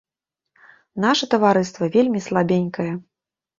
Наша 1.05 1.29
таварыства 1.35 1.91
вельмі 1.99 2.25
слабенькае. 2.31 2.91